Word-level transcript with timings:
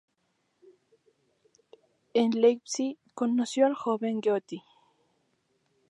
En 2.15 2.31
Leipzig 2.41 2.97
conoció 3.13 3.67
al 3.67 3.75
joven 3.75 4.19
Goethe. 4.19 4.63